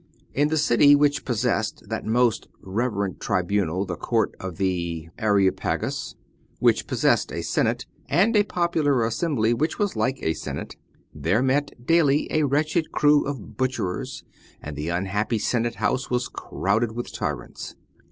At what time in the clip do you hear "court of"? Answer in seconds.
3.95-4.57